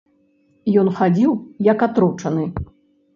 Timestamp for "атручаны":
1.89-2.47